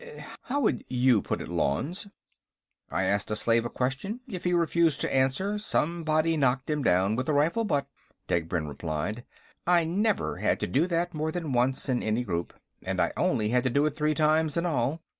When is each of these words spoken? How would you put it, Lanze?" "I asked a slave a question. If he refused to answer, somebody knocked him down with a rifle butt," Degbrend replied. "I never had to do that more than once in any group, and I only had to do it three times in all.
How 0.45 0.59
would 0.61 0.83
you 0.87 1.21
put 1.21 1.41
it, 1.41 1.47
Lanze?" 1.47 2.07
"I 2.89 3.03
asked 3.03 3.29
a 3.29 3.35
slave 3.35 3.65
a 3.65 3.69
question. 3.69 4.21
If 4.27 4.45
he 4.45 4.51
refused 4.51 4.99
to 5.01 5.13
answer, 5.13 5.59
somebody 5.59 6.35
knocked 6.37 6.71
him 6.71 6.81
down 6.81 7.15
with 7.15 7.29
a 7.29 7.33
rifle 7.33 7.65
butt," 7.65 7.85
Degbrend 8.27 8.67
replied. 8.67 9.25
"I 9.67 9.83
never 9.83 10.37
had 10.37 10.59
to 10.61 10.65
do 10.65 10.87
that 10.87 11.13
more 11.13 11.31
than 11.31 11.53
once 11.53 11.87
in 11.87 12.01
any 12.01 12.23
group, 12.23 12.55
and 12.81 12.99
I 12.99 13.13
only 13.15 13.49
had 13.49 13.63
to 13.65 13.69
do 13.69 13.85
it 13.85 13.95
three 13.95 14.15
times 14.15 14.57
in 14.57 14.65
all. 14.65 15.01